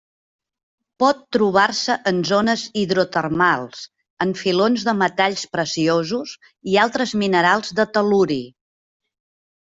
[1.01, 3.83] Pot trobar-se en zones hidrotermals,
[4.25, 6.31] en filons de metalls preciosos
[6.73, 8.39] i altres minerals del tel·luri.